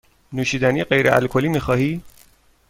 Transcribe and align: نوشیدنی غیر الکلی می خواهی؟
نوشیدنی 0.33 0.83
غیر 0.83 1.09
الکلی 1.11 1.47
می 1.49 1.59
خواهی؟ 1.59 2.01